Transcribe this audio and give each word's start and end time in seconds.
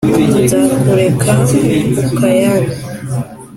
nzakureka 0.43 1.31
ukayane 2.07 2.73